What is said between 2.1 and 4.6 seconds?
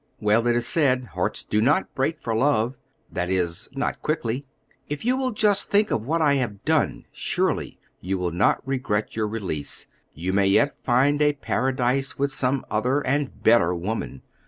for love, that is, not quickly.